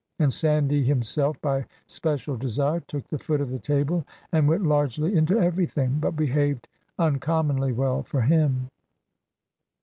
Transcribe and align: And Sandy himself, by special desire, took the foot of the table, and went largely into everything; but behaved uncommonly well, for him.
And 0.17 0.33
Sandy 0.33 0.83
himself, 0.83 1.39
by 1.43 1.67
special 1.85 2.35
desire, 2.35 2.79
took 2.79 3.07
the 3.07 3.19
foot 3.19 3.39
of 3.39 3.51
the 3.51 3.59
table, 3.59 4.03
and 4.31 4.47
went 4.47 4.65
largely 4.65 5.15
into 5.15 5.37
everything; 5.39 5.99
but 5.99 6.15
behaved 6.15 6.67
uncommonly 6.97 7.71
well, 7.71 8.01
for 8.01 8.21
him. 8.21 8.69